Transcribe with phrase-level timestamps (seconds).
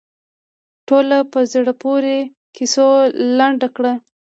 [0.87, 2.17] ټوله په زړه پورې
[2.55, 2.87] کیسو
[3.37, 3.93] لنډه کړه.